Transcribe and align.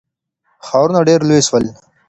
ښارونه 0.65 0.99
ډیر 1.07 1.19
لوی 1.29 1.41
سول. 1.47 1.65